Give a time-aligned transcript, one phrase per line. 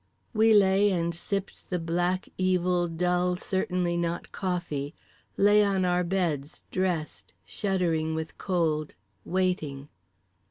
[0.33, 4.95] We lay and sipped the black evil dull certainly not coffee;
[5.37, 8.95] lay on our beds, dressed, shuddering with cold,
[9.25, 9.89] waiting.